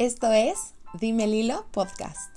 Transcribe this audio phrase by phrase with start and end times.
[0.00, 2.34] Esto es Dime Lilo Podcast.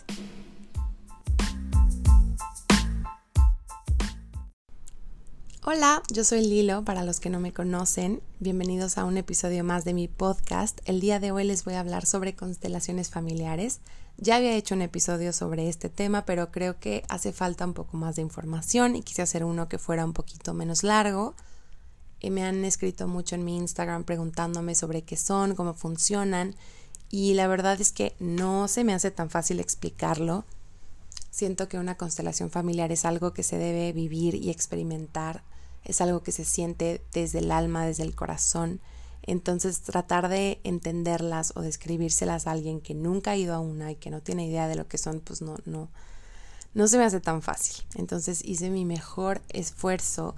[5.63, 9.85] Hola, yo soy Lilo, para los que no me conocen, bienvenidos a un episodio más
[9.85, 10.81] de mi podcast.
[10.83, 13.79] El día de hoy les voy a hablar sobre constelaciones familiares.
[14.17, 17.95] Ya había hecho un episodio sobre este tema, pero creo que hace falta un poco
[17.95, 21.33] más de información y quise hacer uno que fuera un poquito menos largo.
[22.19, 26.57] Y me han escrito mucho en mi Instagram preguntándome sobre qué son, cómo funcionan
[27.09, 30.45] y la verdad es que no se me hace tan fácil explicarlo.
[31.29, 35.43] Siento que una constelación familiar es algo que se debe vivir y experimentar,
[35.83, 38.81] es algo que se siente desde el alma, desde el corazón.
[39.23, 43.95] Entonces tratar de entenderlas o describírselas a alguien que nunca ha ido a una y
[43.95, 45.89] que no tiene idea de lo que son, pues no, no,
[46.73, 47.85] no se me hace tan fácil.
[47.95, 50.35] Entonces hice mi mejor esfuerzo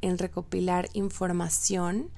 [0.00, 2.10] en recopilar información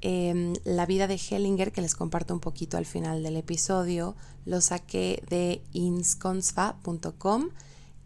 [0.00, 4.60] Em, la vida de Hellinger, que les comparto un poquito al final del episodio, lo
[4.60, 7.48] saqué de insconsfa.com,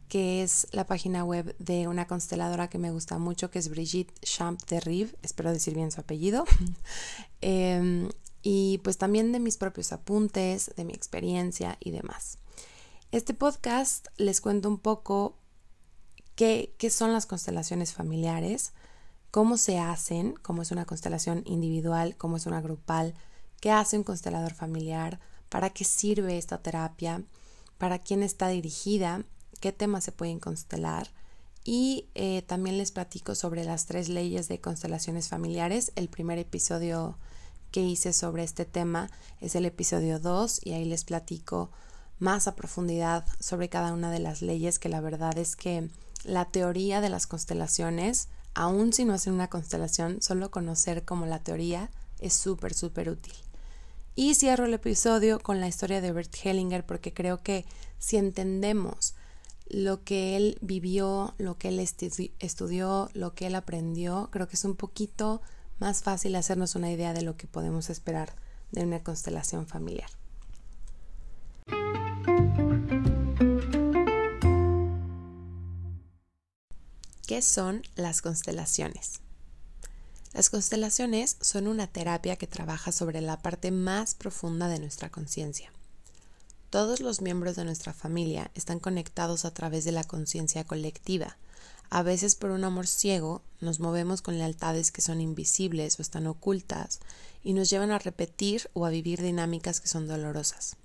[0.09, 4.13] que es la página web de una consteladora que me gusta mucho, que es Brigitte
[4.21, 6.45] Champ de Rive, espero decir bien su apellido.
[7.45, 8.09] Em,
[8.43, 12.39] y pues también de mis propios apuntes, de mi experiencia y demás.
[13.11, 15.37] Este podcast les cuento un poco
[16.37, 18.73] qué, qué son las constelaciones familiares,
[19.33, 23.15] cómo se hacen, cómo es una constelación individual, cómo es una grupal,
[23.61, 27.25] qué hace un constelador familiar, para qué sirve esta terapia,
[27.79, 29.25] para quién está dirigida,
[29.59, 31.09] qué temas se pueden constelar.
[31.65, 35.93] Y eh, también les platico sobre las tres leyes de constelaciones familiares.
[35.97, 37.17] El primer episodio
[37.71, 39.11] que hice sobre este tema
[39.41, 41.71] es el episodio 2 y ahí les platico
[42.19, 45.89] más a profundidad sobre cada una de las leyes que la verdad es que
[46.25, 51.41] la teoría de las constelaciones aún si no hacen una constelación, solo conocer como la
[51.41, 53.35] teoría es súper, súper útil.
[54.15, 57.65] Y cierro el episodio con la historia de Bert Hellinger porque creo que
[57.99, 59.15] si entendemos
[59.69, 64.65] lo que él vivió, lo que él estudió, lo que él aprendió, creo que es
[64.65, 65.41] un poquito
[65.79, 68.35] más fácil hacernos una idea de lo que podemos esperar
[68.71, 70.11] de una constelación familiar.
[77.33, 79.21] ¿Qué son las constelaciones?
[80.35, 85.73] Las constelaciones son una terapia que trabaja sobre la parte más profunda de nuestra conciencia.
[86.69, 91.39] Todos los miembros de nuestra familia están conectados a través de la conciencia colectiva.
[91.89, 96.27] A veces por un amor ciego nos movemos con lealtades que son invisibles o están
[96.27, 97.01] ocultas
[97.43, 100.77] y nos llevan a repetir o a vivir dinámicas que son dolorosas.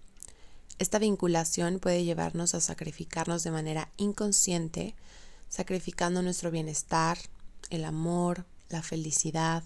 [0.79, 4.96] Esta vinculación puede llevarnos a sacrificarnos de manera inconsciente
[5.50, 7.18] sacrificando nuestro bienestar,
[7.69, 9.63] el amor, la felicidad.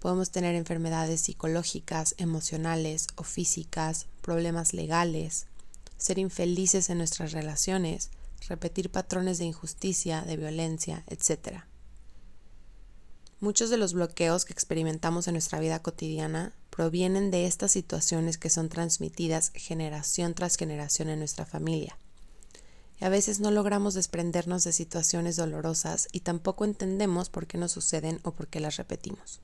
[0.00, 5.46] Podemos tener enfermedades psicológicas, emocionales o físicas, problemas legales,
[5.96, 8.10] ser infelices en nuestras relaciones,
[8.48, 11.62] repetir patrones de injusticia, de violencia, etc.
[13.40, 18.50] Muchos de los bloqueos que experimentamos en nuestra vida cotidiana provienen de estas situaciones que
[18.50, 21.98] son transmitidas generación tras generación en nuestra familia
[23.00, 27.72] y a veces no logramos desprendernos de situaciones dolorosas y tampoco entendemos por qué nos
[27.72, 29.40] suceden o por qué las repetimos.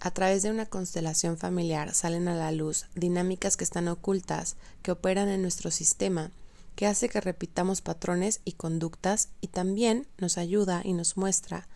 [0.00, 4.92] A través de una constelación familiar salen a la luz dinámicas que están ocultas, que
[4.92, 6.30] operan en nuestro sistema,
[6.76, 11.66] que hace que repitamos patrones y conductas y también nos ayuda y nos muestra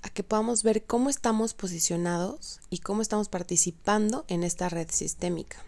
[0.00, 5.58] a que podamos ver cómo estamos posicionados y cómo estamos participando en esta red sistémica.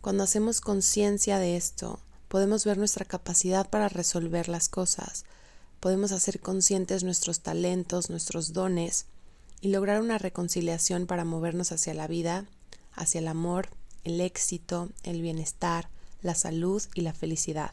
[0.00, 1.98] Cuando hacemos conciencia de esto,
[2.28, 5.24] podemos ver nuestra capacidad para resolver las cosas,
[5.80, 9.06] podemos hacer conscientes nuestros talentos, nuestros dones
[9.60, 12.46] y lograr una reconciliación para movernos hacia la vida,
[12.92, 13.70] hacia el amor,
[14.04, 15.88] el éxito, el bienestar,
[16.22, 17.72] la salud y la felicidad.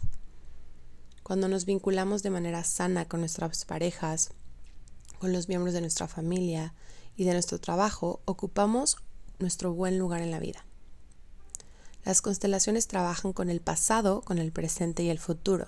[1.23, 4.31] Cuando nos vinculamos de manera sana con nuestras parejas,
[5.19, 6.73] con los miembros de nuestra familia
[7.15, 8.97] y de nuestro trabajo, ocupamos
[9.39, 10.65] nuestro buen lugar en la vida.
[12.05, 15.67] Las constelaciones trabajan con el pasado, con el presente y el futuro.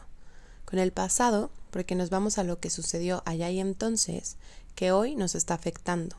[0.66, 4.38] Con el pasado, porque nos vamos a lo que sucedió allá y entonces,
[4.76, 6.16] que hoy nos está afectando.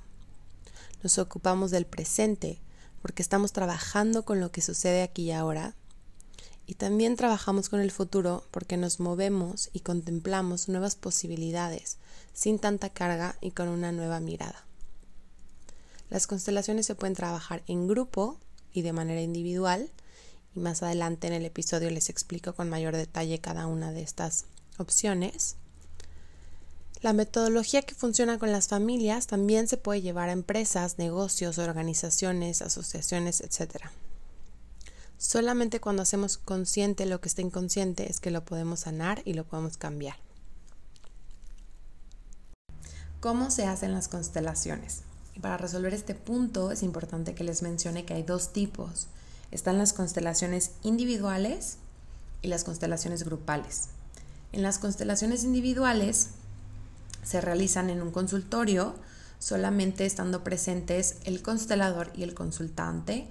[1.05, 2.61] Nos ocupamos del presente,
[3.01, 5.77] porque estamos trabajando con lo que sucede aquí y ahora.
[6.67, 11.99] Y también trabajamos con el futuro porque nos movemos y contemplamos nuevas posibilidades,
[12.33, 14.67] sin tanta carga y con una nueva mirada.
[16.11, 18.41] Las constelaciones se pueden trabajar en grupo
[18.73, 19.91] y de manera individual,
[20.59, 24.45] y más adelante en el episodio les explico con mayor detalle cada una de estas
[24.77, 25.57] opciones.
[27.01, 32.61] La metodología que funciona con las familias también se puede llevar a empresas, negocios, organizaciones,
[32.61, 33.85] asociaciones, etc.
[35.17, 39.45] Solamente cuando hacemos consciente lo que está inconsciente es que lo podemos sanar y lo
[39.45, 40.17] podemos cambiar.
[43.21, 45.03] ¿Cómo se hacen las constelaciones?
[45.41, 49.07] para resolver este punto es importante que les mencione que hay dos tipos.
[49.51, 51.79] Están las constelaciones individuales
[52.43, 53.89] y las constelaciones grupales.
[54.53, 56.31] En las constelaciones individuales
[57.23, 58.95] se realizan en un consultorio,
[59.39, 63.29] solamente estando presentes el constelador y el consultante,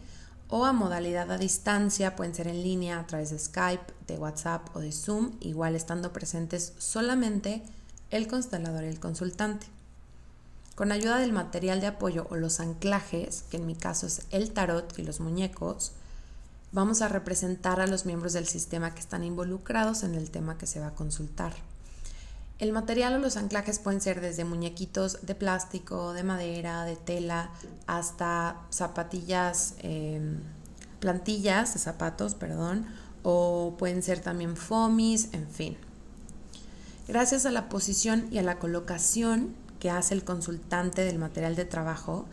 [0.50, 4.76] o a modalidad a distancia, pueden ser en línea a través de Skype, de WhatsApp
[4.76, 7.64] o de Zoom, igual estando presentes solamente
[8.12, 9.68] el constelador y el consultante.
[10.76, 14.52] Con ayuda del material de apoyo o los anclajes, que en mi caso es el
[14.52, 15.94] tarot y los muñecos,
[16.72, 20.68] vamos a representar a los miembros del sistema que están involucrados en el tema que
[20.68, 21.54] se va a consultar.
[22.60, 27.52] El material o los anclajes pueden ser desde muñequitos de plástico, de madera, de tela,
[27.86, 30.42] hasta zapatillas, em,
[31.00, 32.88] plantillas de zapatos, perdón,
[33.22, 35.78] o pueden ser también fomis, en fin.
[37.08, 41.66] Gracias a la posición y a la colocación que hace el consultante del material de
[41.66, 42.26] trabajo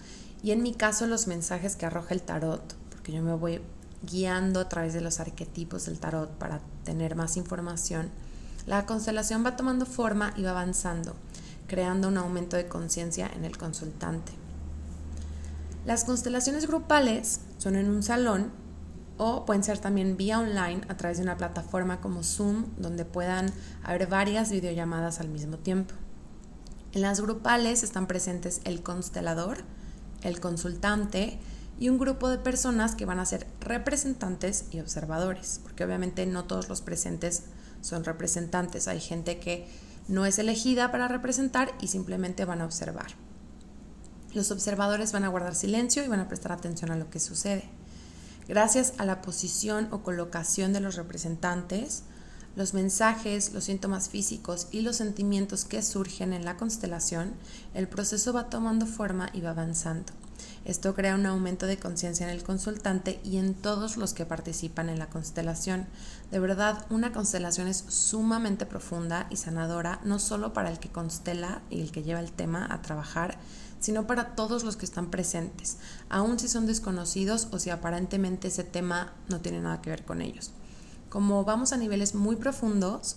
[0.43, 3.61] y en mi caso los mensajes que arroja el tarot, porque yo me voy
[4.05, 8.11] guiando a través de los arquetipos del tarot para tener más información
[8.67, 11.15] la constelación va tomando forma y va avanzando,
[11.67, 14.33] creando un aumento de conciencia en el consultante.
[15.85, 18.51] Las constelaciones grupales son en un salón
[19.19, 23.53] o pueden ser también vía online a través de una plataforma como Zoom donde puedan
[23.83, 25.95] haber varias videollamadas al mismo tiempo.
[26.93, 29.59] En las grupales están presentes el constelador,
[30.23, 31.39] el consultante
[31.79, 36.45] y un grupo de personas que van a ser representantes y observadores, porque obviamente no
[36.45, 37.45] todos los presentes
[37.81, 38.89] son representantes.
[38.89, 39.67] Hay gente que
[40.09, 43.09] no es elegida para representar y simplemente van a observar.
[44.33, 47.65] Los observadores van a guardar silencio y van a prestar atención a lo que sucede.
[48.49, 52.03] Gracias a la posición o colocación de los representantes,
[52.57, 57.35] los mensajes, los síntomas físicos y los sentimientos que surgen en la constelación,
[57.75, 60.13] el proceso va tomando forma y va avanzando.
[60.65, 64.89] Esto crea un aumento de conciencia en el consultante y en todos los que participan
[64.89, 65.87] en la constelación.
[66.31, 71.63] De verdad, una constelación es sumamente profunda y sanadora, no solo para el que constela
[71.71, 73.39] y el que lleva el tema a trabajar,
[73.79, 75.77] sino para todos los que están presentes,
[76.09, 80.23] aun si son desconocidos o si aparentemente ese tema no tiene nada que ver con
[80.23, 80.53] ellos.
[81.11, 83.17] Como vamos a niveles muy profundos,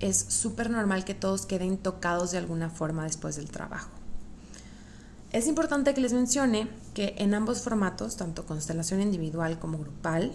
[0.00, 3.99] es súper normal que todos queden tocados de alguna forma después del trabajo.
[5.32, 10.32] Es importante que les mencione que en ambos formatos, tanto constelación individual como grupal,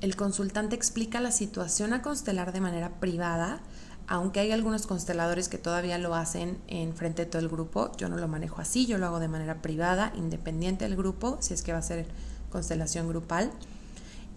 [0.00, 3.60] el consultante explica la situación a constelar de manera privada,
[4.06, 8.08] aunque hay algunos consteladores que todavía lo hacen en frente de todo el grupo, yo
[8.08, 11.60] no lo manejo así, yo lo hago de manera privada, independiente del grupo, si es
[11.60, 12.06] que va a ser
[12.48, 13.50] constelación grupal,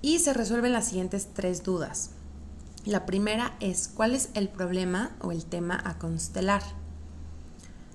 [0.01, 2.09] y se resuelven las siguientes tres dudas.
[2.83, 6.80] La primera es, ¿cuál es el problema o el tema a constelar?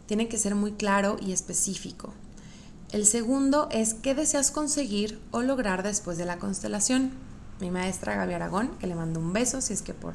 [0.06, 2.12] Tiene que ser muy claro y específico.
[2.92, 7.10] El segundo es qué deseas conseguir o lograr después de la constelación.
[7.60, 10.14] Mi maestra Gaby Aragón, que le mando un beso si es que por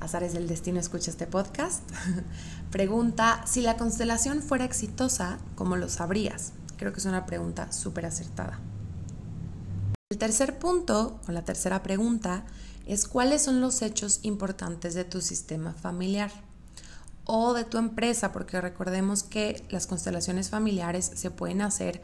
[0.00, 1.82] azares del destino escucha este podcast,
[2.70, 6.52] pregunta, si la constelación fuera exitosa, ¿cómo lo sabrías?
[6.76, 8.58] Creo que es una pregunta súper acertada.
[10.10, 12.44] El tercer punto, o la tercera pregunta,
[12.86, 16.30] es cuáles son los hechos importantes de tu sistema familiar
[17.24, 22.02] o de tu empresa, porque recordemos que las constelaciones familiares se pueden hacer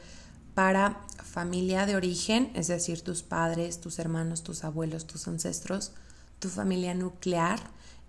[0.55, 5.93] para familia de origen, es decir, tus padres, tus hermanos, tus abuelos, tus ancestros,
[6.39, 7.61] tu familia nuclear,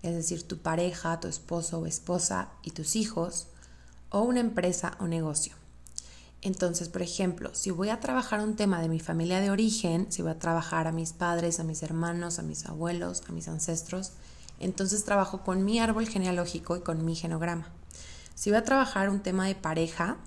[0.02, 3.48] es decir, tu pareja, tu esposo o esposa y tus hijos,
[4.10, 5.54] o una empresa o negocio.
[6.42, 10.22] Entonces, por ejemplo, si voy a trabajar un tema de mi familia de origen, si
[10.22, 14.12] voy a trabajar a mis padres, a mis hermanos, a mis abuelos, a mis ancestros,
[14.62, 17.66] entonces trabajo con mi árbol genealógico y con mi genograma.
[18.36, 20.18] Si voy a trabajar un tema de pareja,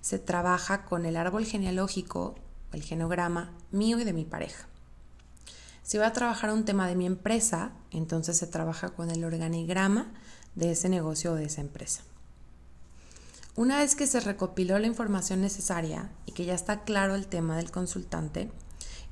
[0.00, 2.34] se trabaja con el árbol genealógico,
[2.72, 4.66] el genograma mío y de mi pareja.
[5.84, 10.12] Si voy a trabajar un tema de mi empresa, entonces se trabaja con el organigrama
[10.56, 12.02] de ese negocio o de esa empresa.
[13.54, 17.56] Una vez que se recopiló la información necesaria y que ya está claro el tema
[17.56, 18.50] del consultante,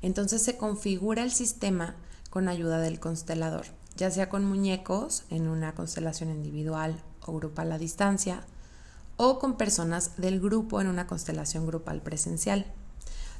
[0.01, 1.95] entonces se configura el sistema
[2.29, 7.77] con ayuda del constelador ya sea con muñecos en una constelación individual o grupal a
[7.77, 8.43] distancia,
[9.17, 12.65] o con personas del grupo en una constelación grupal presencial.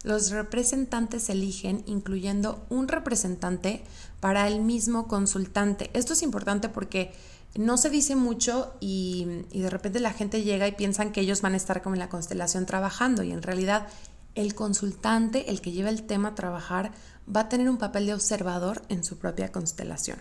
[0.04, 3.84] Los representantes se eligen incluyendo un representante
[4.20, 5.90] para el mismo consultante.
[5.94, 7.14] Esto es importante porque
[7.56, 11.42] no se dice mucho y, y, de repente la gente llega y piensan que ellos
[11.42, 13.88] van a estar como en la constelación trabajando y en realidad
[14.36, 16.92] el consultante, el que lleva el tema a trabajar,
[17.34, 20.20] va a tener un papel de observador en su propia constelación.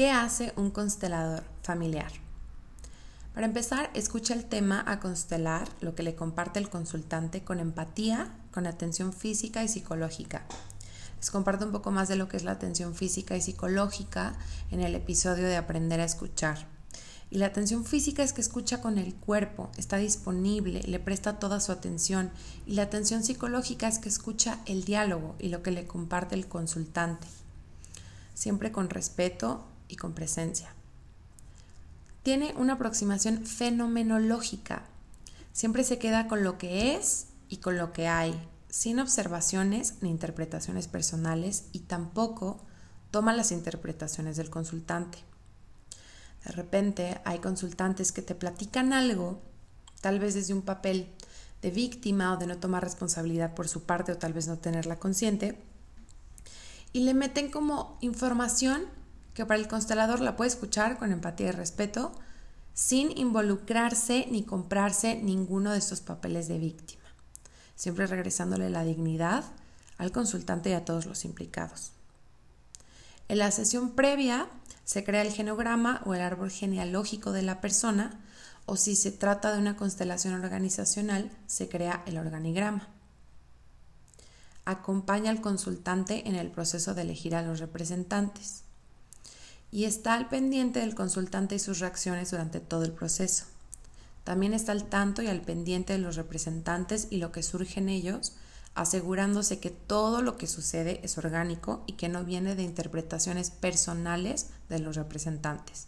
[0.00, 2.10] ¿Qué hace un constelador familiar?
[3.34, 8.32] Para empezar, escucha el tema a constelar, lo que le comparte el consultante, con empatía,
[8.50, 10.46] con atención física y psicológica.
[11.18, 14.32] Les comparto un poco más de lo que es la atención física y psicológica
[14.70, 16.66] en el episodio de Aprender a escuchar.
[17.28, 21.60] Y la atención física es que escucha con el cuerpo, está disponible, le presta toda
[21.60, 22.30] su atención.
[22.66, 26.48] Y la atención psicológica es que escucha el diálogo y lo que le comparte el
[26.48, 27.28] consultante,
[28.32, 30.74] siempre con respeto y con presencia.
[32.22, 34.84] Tiene una aproximación fenomenológica.
[35.52, 38.34] Siempre se queda con lo que es y con lo que hay,
[38.68, 42.60] sin observaciones ni interpretaciones personales y tampoco
[43.10, 45.18] toma las interpretaciones del consultante.
[46.44, 49.40] De repente hay consultantes que te platican algo,
[50.00, 51.08] tal vez desde un papel
[51.60, 54.98] de víctima o de no tomar responsabilidad por su parte o tal vez no tenerla
[54.98, 55.60] consciente,
[56.92, 58.84] y le meten como información
[59.34, 62.12] que para el constelador la puede escuchar con empatía y respeto,
[62.74, 67.04] sin involucrarse ni comprarse ninguno de estos papeles de víctima,
[67.74, 69.44] siempre regresándole la dignidad
[69.98, 71.92] al consultante y a todos los implicados.
[73.28, 74.48] En la sesión previa
[74.84, 78.18] se crea el genograma o el árbol genealógico de la persona,
[78.66, 82.88] o si se trata de una constelación organizacional, se crea el organigrama.
[84.64, 88.64] Acompaña al consultante en el proceso de elegir a los representantes
[89.72, 93.44] y está al pendiente del consultante y sus reacciones durante todo el proceso.
[94.24, 97.88] También está al tanto y al pendiente de los representantes y lo que surge en
[97.88, 98.34] ellos
[98.74, 104.46] asegurándose que todo lo que sucede es orgánico y que no viene de interpretaciones personales
[104.68, 105.86] de los representantes.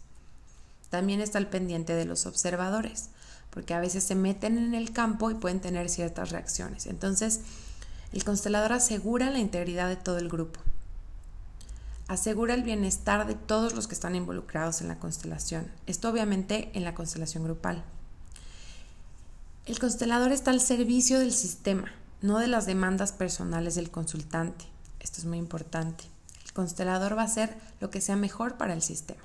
[0.89, 3.09] También está al pendiente de los observadores,
[3.49, 6.85] porque a veces se meten en el campo y pueden tener ciertas reacciones.
[6.85, 7.41] Entonces,
[8.11, 10.59] el constelador asegura la integridad de todo el grupo.
[12.13, 15.71] Asegura el bienestar de todos los que están involucrados en la constelación.
[15.87, 17.83] Esto obviamente en la constelación grupal.
[19.65, 21.91] El constelador está al servicio del sistema,
[22.21, 24.65] no de las demandas personales del consultante.
[24.99, 26.03] Esto es muy importante.
[26.45, 29.23] El constelador va a hacer lo que sea mejor para el sistema.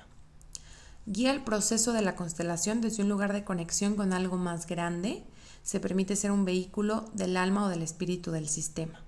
[1.05, 5.23] Guía el proceso de la constelación desde un lugar de conexión con algo más grande.
[5.61, 8.99] Se permite ser un vehículo del alma o del espíritu del sistema.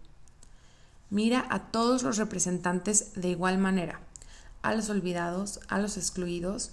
[1.11, 3.99] Mira a todos los representantes de igual manera,
[4.61, 6.71] a los olvidados, a los excluidos,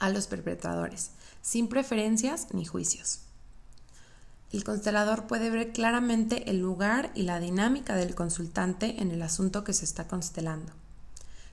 [0.00, 3.20] a los perpetradores, sin preferencias ni juicios.
[4.52, 9.62] El constelador puede ver claramente el lugar y la dinámica del consultante en el asunto
[9.62, 10.72] que se está constelando.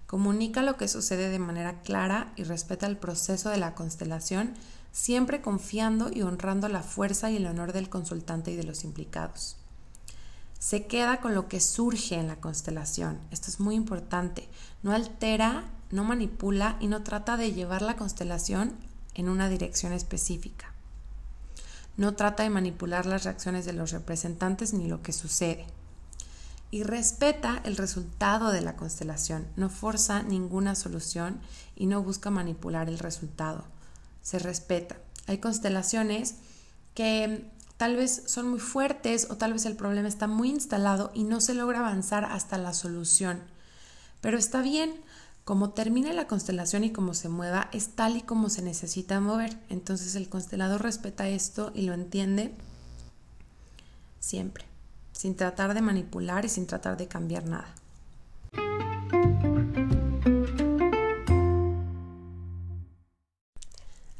[0.08, 4.56] Comunica lo que sucede de manera clara y respeta el proceso de la constelación,
[4.92, 9.61] siempre confiando y honrando la fuerza y el honor del consultante y de los implicados.
[10.62, 13.20] Se queda con lo que surge en la constelación.
[13.32, 14.48] Esto es muy importante.
[14.84, 18.76] No altera, no manipula y no trata de llevar la constelación
[19.16, 20.72] en una dirección específica.
[21.98, 25.66] No trata de manipular las reacciones de los representantes ni lo que sucede.
[26.70, 29.48] Y respeta el resultado de la constelación.
[29.56, 31.42] No forza ninguna solución
[31.76, 33.66] y no busca manipular el resultado.
[34.22, 34.98] Se respeta.
[35.26, 36.36] Hay constelaciones
[36.94, 37.50] que
[37.82, 41.42] tal vez son muy fuertes o tal vez el problema está muy instalado y no
[41.42, 43.42] se logra avanzar hasta la solución.
[44.22, 45.02] Pero está bien,
[45.46, 49.58] como termine la constelación y como se mueva, es tal y como se necesita mover.
[49.70, 52.54] Entonces el constelador respeta esto y lo entiende
[54.20, 54.66] siempre,
[55.12, 57.74] sin tratar de manipular y sin tratar de cambiar nada.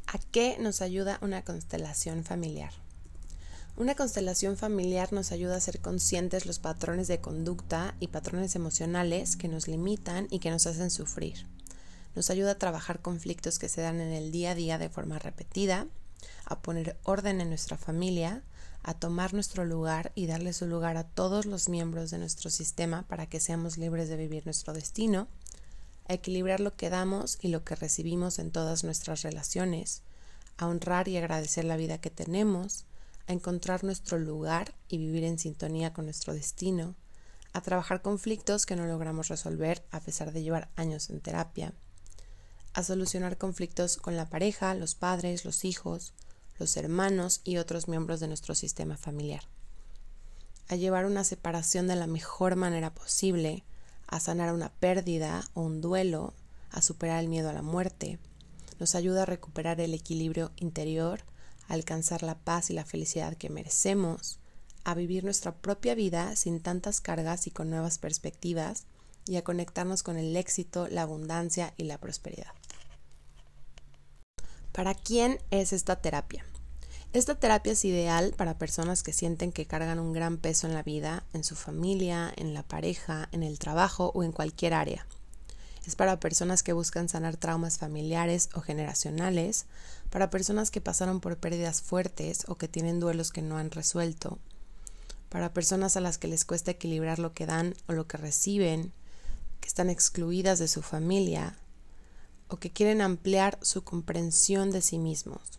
[0.08, 2.72] ¿A qué nos ayuda una constelación familiar?
[3.74, 9.34] Una constelación familiar nos ayuda a ser conscientes los patrones de conducta y patrones emocionales
[9.34, 11.46] que nos limitan y que nos hacen sufrir.
[12.14, 15.18] Nos ayuda a trabajar conflictos que se dan en el día a día de forma
[15.18, 15.86] repetida,
[16.44, 18.42] a poner orden en nuestra familia,
[18.82, 23.06] a tomar nuestro lugar y darle su lugar a todos los miembros de nuestro sistema
[23.08, 25.28] para que seamos libres de vivir nuestro destino,
[26.08, 30.02] a equilibrar lo que damos y lo que recibimos en todas nuestras relaciones,
[30.58, 32.84] a honrar y agradecer la vida que tenemos,
[33.26, 36.94] a encontrar nuestro lugar y vivir en sintonía con nuestro destino,
[37.52, 41.74] a trabajar conflictos que no logramos resolver a pesar de llevar años en terapia,
[42.74, 46.14] a solucionar conflictos con la pareja, los padres, los hijos,
[46.58, 49.42] los hermanos y otros miembros de nuestro sistema familiar,
[50.68, 53.64] a llevar una separación de la mejor manera posible,
[54.06, 56.34] a sanar una pérdida o un duelo,
[56.70, 58.18] a superar el miedo a la muerte,
[58.78, 61.20] nos ayuda a recuperar el equilibrio interior,
[61.74, 64.38] alcanzar la paz y la felicidad que merecemos,
[64.84, 68.84] a vivir nuestra propia vida sin tantas cargas y con nuevas perspectivas,
[69.26, 72.52] y a conectarnos con el éxito, la abundancia y la prosperidad.
[74.72, 76.44] ¿Para quién es esta terapia?
[77.12, 80.82] Esta terapia es ideal para personas que sienten que cargan un gran peso en la
[80.82, 85.06] vida, en su familia, en la pareja, en el trabajo o en cualquier área.
[85.86, 89.66] Es para personas que buscan sanar traumas familiares o generacionales,
[90.10, 94.38] para personas que pasaron por pérdidas fuertes o que tienen duelos que no han resuelto,
[95.28, 98.92] para personas a las que les cuesta equilibrar lo que dan o lo que reciben,
[99.60, 101.56] que están excluidas de su familia
[102.48, 105.58] o que quieren ampliar su comprensión de sí mismos.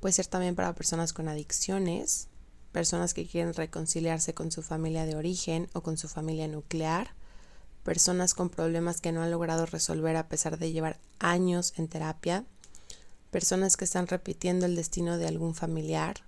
[0.00, 2.28] Puede ser también para personas con adicciones,
[2.72, 7.14] personas que quieren reconciliarse con su familia de origen o con su familia nuclear,
[7.84, 12.44] personas con problemas que no han logrado resolver a pesar de llevar años en terapia,
[13.30, 16.22] personas que están repitiendo el destino de algún familiar,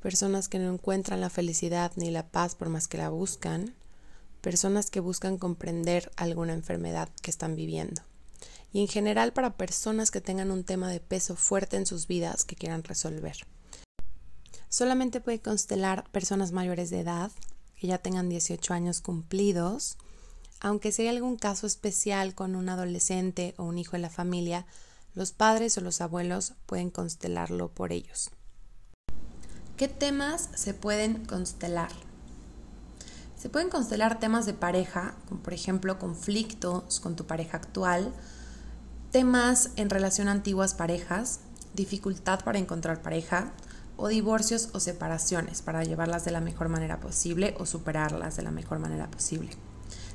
[0.00, 3.74] personas que no encuentran la felicidad ni la paz por más que la buscan,
[4.40, 8.02] personas que buscan comprender alguna enfermedad que están viviendo
[8.72, 12.44] y en general para personas que tengan un tema de peso fuerte en sus vidas
[12.44, 13.36] que quieran resolver.
[14.68, 17.30] Solamente puede constelar personas mayores de edad,
[17.76, 19.98] que ya tengan 18 años cumplidos,
[20.62, 24.64] aunque hay algún caso especial con un adolescente o un hijo en la familia,
[25.12, 28.30] los padres o los abuelos pueden constelarlo por ellos.
[29.76, 31.90] ¿Qué temas se pueden constelar?
[33.36, 38.12] Se pueden constelar temas de pareja, como por ejemplo conflictos con tu pareja actual,
[39.10, 41.40] temas en relación a antiguas parejas,
[41.74, 43.50] dificultad para encontrar pareja
[43.96, 48.52] o divorcios o separaciones para llevarlas de la mejor manera posible o superarlas de la
[48.52, 49.50] mejor manera posible.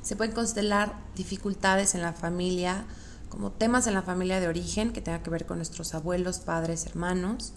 [0.08, 2.86] Se pueden constelar dificultades en la familia,
[3.28, 6.86] como temas en la familia de origen que tengan que ver con nuestros abuelos, padres,
[6.86, 7.52] hermanos,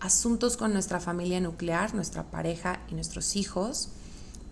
[0.00, 3.90] asuntos con nuestra familia nuclear, nuestra pareja y nuestros hijos,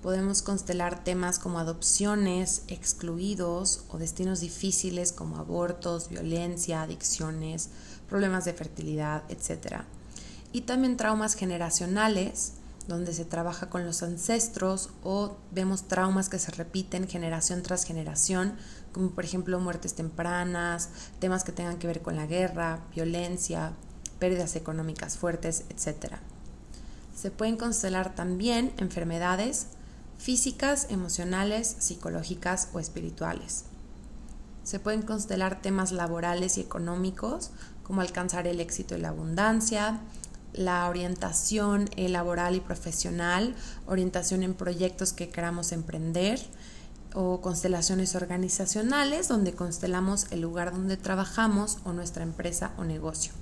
[0.03, 7.69] Podemos constelar temas como adopciones, excluidos o destinos difíciles como abortos, violencia, adicciones,
[8.09, 9.83] problemas de fertilidad, etc.
[10.53, 12.55] Y también traumas generacionales,
[12.89, 18.55] donde se trabaja con los ancestros o vemos traumas que se repiten generación tras generación,
[18.93, 20.89] como por ejemplo muertes tempranas,
[21.19, 23.73] temas que tengan que ver con la guerra, violencia,
[24.19, 26.15] pérdidas económicas fuertes, etc.
[27.15, 29.67] Se pueden constelar también enfermedades
[30.19, 33.65] físicas, emocionales, psicológicas o espirituales.
[34.65, 37.51] Se pueden constelar temas laborales y económicos,
[37.83, 40.01] como alcanzar el éxito y la abundancia,
[40.53, 43.55] la orientación laboral y profesional,
[43.87, 46.41] orientación en proyectos que queramos emprender,
[47.15, 53.33] o constelaciones organizacionales, donde constelamos el lugar donde trabajamos o nuestra empresa o negocio.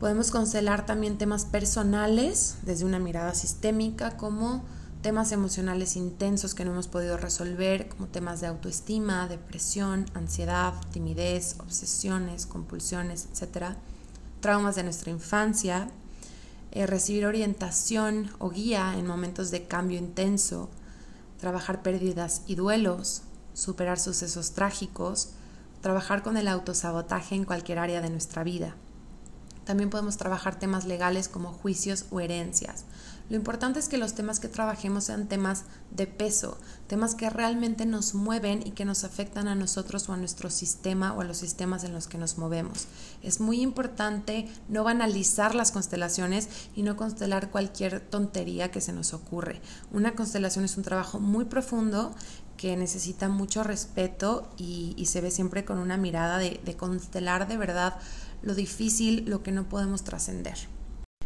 [0.00, 4.64] Podemos constelar también temas personales desde una mirada sistémica como
[5.00, 11.56] temas emocionales intensos que no hemos podido resolver, como temas de autoestima, depresión, ansiedad, timidez,
[11.60, 13.76] obsesiones, compulsiones, etc.
[14.42, 15.88] Traumas de nuestra infancia,
[16.72, 20.68] eh, recibir orientación o guía en momentos de cambio intenso,
[21.38, 23.22] trabajar pérdidas y duelos,
[23.54, 25.30] superar sucesos trágicos,
[25.80, 28.74] trabajar con el autosabotaje en cualquier área de nuestra vida.
[29.64, 32.84] También podemos trabajar temas legales como juicios o herencias.
[33.30, 37.86] Lo importante es que los temas que trabajemos sean temas de peso, temas que realmente
[37.86, 41.38] nos mueven y que nos afectan a nosotros o a nuestro sistema o a los
[41.38, 42.88] sistemas en los que nos movemos.
[43.22, 49.14] Es muy importante no banalizar las constelaciones y no constelar cualquier tontería que se nos
[49.14, 49.62] ocurre.
[49.92, 52.14] Una constelación es un trabajo muy profundo
[52.56, 57.56] que necesita mucho respeto y, se ve siempre con una mirada de, de constelar de
[57.56, 57.94] verdad
[58.42, 60.56] lo difícil, lo que no podemos trascender.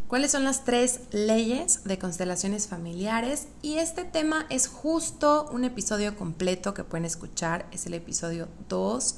[0.09, 3.49] ¿Cuáles son las tres leyes de constelaciones familiares?
[3.61, 9.17] Y este tema es justo un episodio completo que pueden escuchar, es el episodio 2,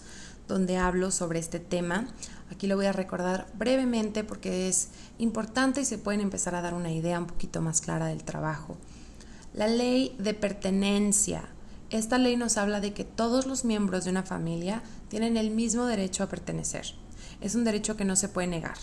[0.49, 2.09] donde hablo sobre este tema.
[2.51, 6.73] Aquí lo voy a recordar brevemente porque es importante y se pueden empezar a dar
[6.73, 8.79] una idea un poquito más clara del trabajo.
[9.53, 11.51] La ley de pertenencia.
[11.91, 15.85] Esta ley nos habla de que todos los miembros de una familia tienen el mismo
[15.85, 16.95] derecho a pertenecer
[17.41, 18.77] es un derecho que no se puede negar.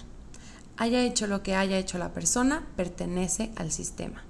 [0.77, 4.23] Haya hecho lo que haya hecho la persona, pertenece al sistema.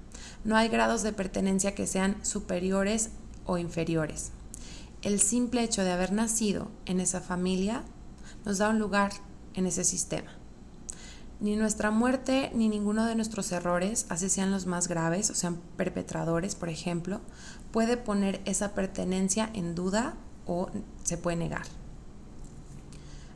[0.44, 3.10] No hay grados de pertenencia que sean superiores
[3.46, 4.30] o inferiores.
[5.02, 7.82] El simple hecho de haber nacido en esa familia
[8.44, 9.12] nos da un lugar
[9.54, 10.30] en ese sistema.
[11.38, 15.60] Ni nuestra muerte ni ninguno de nuestros errores, así sean los más graves o sean
[15.76, 17.20] perpetradores, por ejemplo,
[17.72, 20.14] puede poner esa pertenencia en duda
[20.46, 20.70] o
[21.02, 21.66] se puede negar.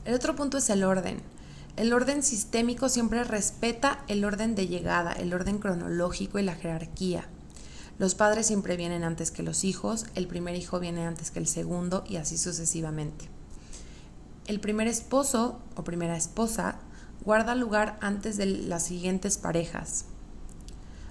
[0.05, 1.21] El otro punto es el orden.
[1.77, 7.25] El orden sistémico siempre respeta el orden de llegada, el orden cronológico y la jerarquía.
[7.99, 11.47] Los padres siempre vienen antes que los hijos, el primer hijo viene antes que el
[11.47, 13.27] segundo y así sucesivamente.
[14.47, 16.77] El primer esposo o primera esposa
[17.25, 20.07] guarda lugar antes de las siguientes parejas.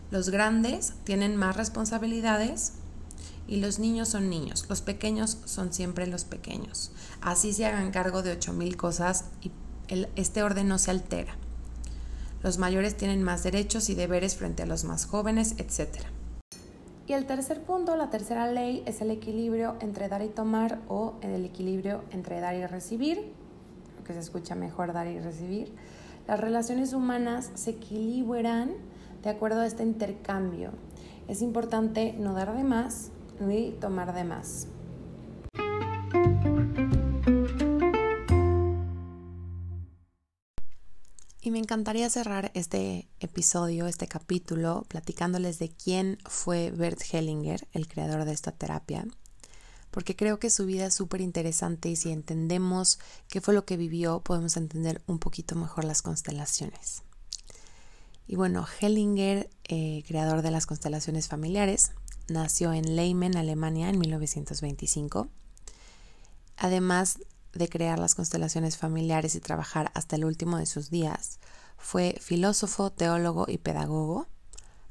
[0.10, 2.74] Los grandes tienen más responsabilidades
[3.50, 4.68] y los niños son niños.
[4.70, 6.92] Los pequeños son siempre los pequeños.
[7.20, 9.52] Así se hagan cargo de 8.000 cosas y
[10.16, 11.36] este orden no se altera.
[12.44, 16.06] Los mayores tienen más derechos y deberes frente a los más jóvenes, etc.
[17.08, 21.16] Y el tercer punto, la tercera ley, es el equilibrio entre dar y tomar o
[21.22, 23.34] el equilibrio entre dar y recibir,
[23.98, 25.74] lo que se escucha mejor dar y recibir.
[26.28, 28.74] Las relaciones humanas se equilibran
[29.24, 30.70] de acuerdo a este intercambio.
[31.28, 34.68] Es importante no dar de más ni tomar de más.
[41.42, 47.88] Y me encantaría cerrar este episodio, este capítulo, platicándoles de quién fue Bert Hellinger, el
[47.88, 49.08] creador de esta terapia,
[49.90, 53.00] porque creo que su vida es súper interesante y si entendemos
[53.30, 57.04] qué fue lo que vivió, podemos entender un poquito mejor las constelaciones.
[58.28, 61.94] Y bueno, Hellinger, eh, creador de las constelaciones familiares,
[62.32, 65.30] nació en Leimen, Alemania, en 1925.
[66.58, 67.20] Además
[67.54, 71.40] de crear las constelaciones familiares y trabajar hasta el último de sus días.
[71.78, 74.28] Fue filósofo, teólogo y pedagogo.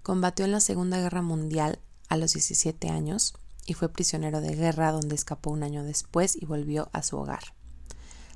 [0.02, 3.34] Combatió en la Segunda Guerra Mundial a los 17 años
[3.66, 7.54] y fue prisionero de guerra donde escapó un año después y volvió a su hogar.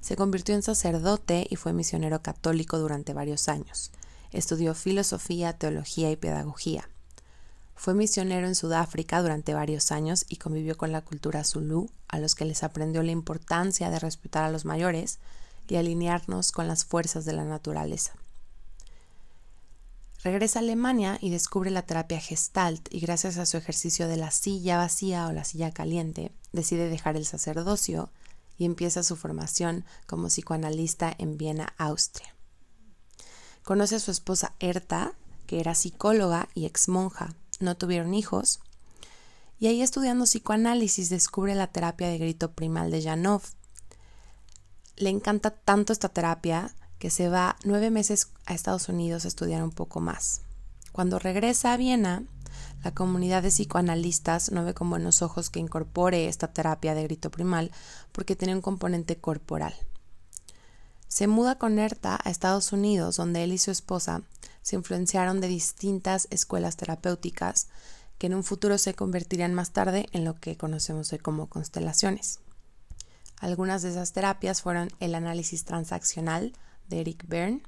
[0.01, 3.93] Se convirtió en sacerdote y fue misionero católico durante varios años.
[4.31, 6.89] Estudió filosofía, teología y pedagogía.
[7.75, 12.35] Fue misionero en Sudáfrica durante varios años y convivió con la cultura zulú, a los
[12.35, 15.19] que les aprendió la importancia de respetar a los mayores
[15.69, 18.13] y alinearnos con las fuerzas de la naturaleza.
[20.23, 24.31] Regresa a Alemania y descubre la terapia Gestalt y gracias a su ejercicio de la
[24.31, 28.11] silla vacía o la silla caliente, decide dejar el sacerdocio
[28.57, 32.35] y empieza su formación como psicoanalista en Viena, Austria.
[33.65, 35.15] Conoce a su esposa Erta,
[35.47, 38.61] que era psicóloga y ex monja, no tuvieron hijos.
[39.59, 43.43] Y ahí estudiando psicoanálisis descubre la terapia de grito primal de Janov.
[44.97, 49.63] Le encanta tanto esta terapia que se va nueve meses a Estados Unidos a estudiar
[49.63, 50.43] un poco más.
[50.93, 52.25] Cuando regresa a Viena,
[52.85, 57.31] la comunidad de psicoanalistas no ve con buenos ojos que incorpore esta terapia de grito
[57.31, 57.71] primal
[58.13, 59.75] porque tiene un componente corporal.
[61.13, 64.23] Se muda con Erta a Estados Unidos, donde él y su esposa
[64.63, 67.69] se influenciaron de distintas escuelas terapéuticas
[68.17, 72.41] que en un futuro se convertirían más tarde en lo que conocemos hoy como constelaciones.
[73.41, 76.55] Algunas de esas terapias fueron el análisis transaccional
[76.89, 77.63] de Eric Berne,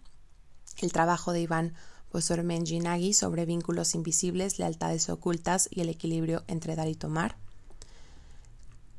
[0.78, 1.74] el trabajo de Iván
[2.12, 7.36] Posormenjinagi sobre vínculos invisibles, lealtades ocultas y el equilibrio entre dar y tomar.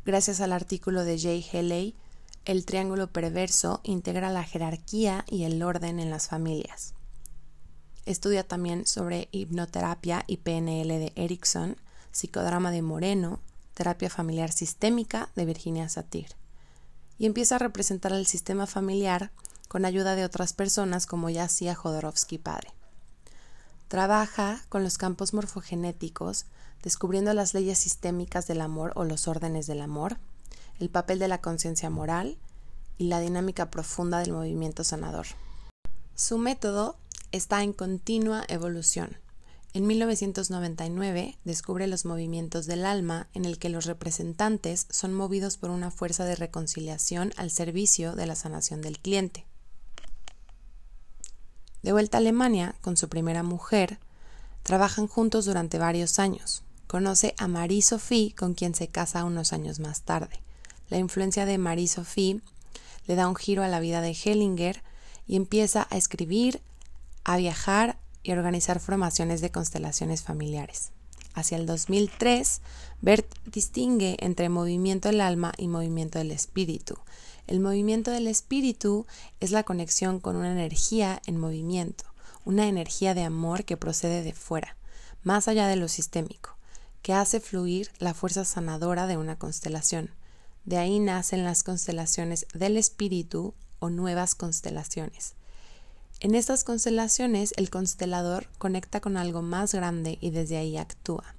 [0.05, 1.95] Gracias al artículo de Jay Haley,
[2.45, 6.93] el triángulo perverso integra la jerarquía y el orden en las familias.
[8.05, 11.75] Estudia también sobre hipnoterapia y PNL de Erickson,
[12.11, 13.39] psicodrama de Moreno,
[13.73, 16.27] terapia familiar sistémica de Virginia Satir.
[17.17, 19.31] Y empieza a representar el sistema familiar
[19.67, 22.69] con ayuda de otras personas como ya hacía Jodorowsky padre.
[23.87, 26.45] Trabaja con los campos morfogenéticos,
[26.83, 30.17] descubriendo las leyes sistémicas del amor o los órdenes del amor,
[30.79, 32.37] el papel de la conciencia moral
[32.97, 35.27] y la dinámica profunda del movimiento sanador.
[36.15, 36.97] Su método
[37.31, 39.17] está en continua evolución.
[39.73, 45.69] En 1999 descubre los movimientos del alma en el que los representantes son movidos por
[45.69, 49.45] una fuerza de reconciliación al servicio de la sanación del cliente.
[51.83, 53.99] De vuelta a Alemania con su primera mujer,
[54.63, 56.63] trabajan juntos durante varios años.
[56.87, 60.44] Conoce a Marie-Sophie, con quien se casa unos años más tarde.
[60.89, 62.41] La influencia de Marie-Sophie
[63.07, 64.83] le da un giro a la vida de Hellinger
[65.27, 66.61] y empieza a escribir,
[67.23, 70.91] a viajar y organizar formaciones de constelaciones familiares.
[71.33, 72.61] Hacia el 2003,
[73.01, 76.97] Bert distingue entre movimiento del alma y movimiento del espíritu.
[77.45, 79.05] El movimiento del espíritu
[79.39, 82.05] es la conexión con una energía en movimiento,
[82.45, 84.77] una energía de amor que procede de fuera,
[85.23, 86.55] más allá de lo sistémico,
[87.01, 90.11] que hace fluir la fuerza sanadora de una constelación.
[90.65, 95.35] De ahí nacen las constelaciones del espíritu o nuevas constelaciones.
[96.19, 101.35] En estas constelaciones el constelador conecta con algo más grande y desde ahí actúa.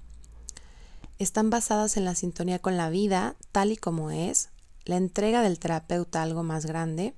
[1.19, 4.49] Están basadas en la sintonía con la vida tal y como es,
[4.85, 7.15] la entrega del terapeuta a algo más grande,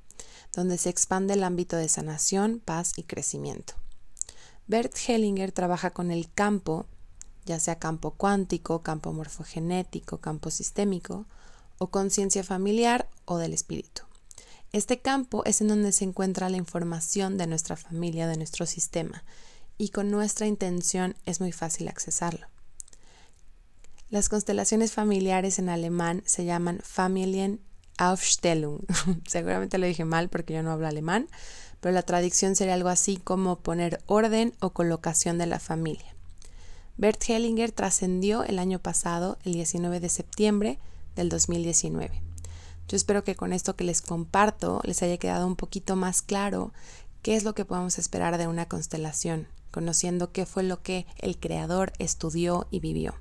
[0.56, 3.74] donde se expande el ámbito de sanación, paz y crecimiento.
[4.68, 6.86] Bert Hellinger trabaja con el campo,
[7.46, 11.26] ya sea campo cuántico, campo morfogenético, campo sistémico,
[11.80, 14.04] o conciencia familiar o del espíritu.
[14.72, 19.24] Este campo es en donde se encuentra la información de nuestra familia, de nuestro sistema,
[19.80, 22.46] y con nuestra intención es muy fácil accesarlo.
[24.12, 28.82] Las constelaciones familiares en alemán se llaman Familienaufstellung.
[29.28, 31.28] Seguramente lo dije mal porque yo no hablo alemán,
[31.80, 36.16] pero la traducción sería algo así como poner orden o colocación de la familia.
[36.98, 40.80] Bert Hellinger trascendió el año pasado, el 19 de septiembre
[41.16, 42.22] del 2019.
[42.88, 46.74] Yo espero que con esto que les comparto les haya quedado un poquito más claro
[47.22, 51.40] qué es lo que podemos esperar de una constelación, conociendo qué fue lo que el
[51.40, 53.14] creador estudió y vivió.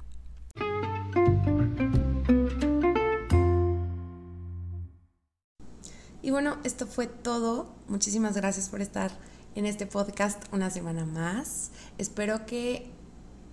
[6.23, 7.75] Y bueno, esto fue todo.
[7.89, 9.11] Muchísimas gracias por estar
[9.55, 11.71] en este podcast una semana más.
[11.97, 12.91] Espero que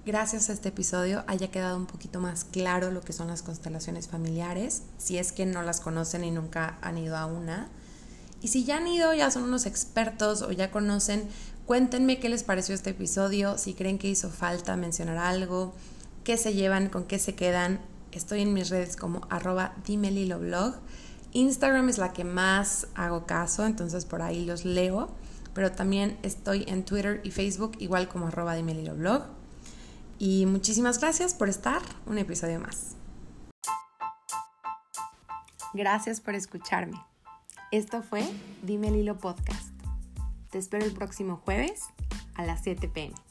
[0.05, 4.07] gracias a este episodio haya quedado un poquito más claro lo que son las constelaciones
[4.07, 7.69] familiares, si es que no las conocen y nunca han ido a una.
[8.41, 11.27] Y si ya han ido, ya son unos expertos o ya conocen,
[11.65, 15.73] cuéntenme qué les pareció este episodio, si creen que hizo falta mencionar algo,
[16.23, 17.79] qué se llevan, con qué se quedan.
[18.11, 19.73] Estoy en mis redes como arroba
[20.39, 20.75] blog
[21.33, 25.09] Instagram es la que más hago caso, entonces por ahí los leo,
[25.55, 29.23] pero también estoy en Twitter y Facebook igual como arroba blog.
[30.17, 32.95] Y muchísimas gracias por estar un episodio más.
[35.73, 36.97] Gracias por escucharme.
[37.71, 38.23] Esto fue
[38.63, 39.73] Dime Lilo Podcast.
[40.49, 41.81] Te espero el próximo jueves
[42.35, 43.24] a las 7 pm.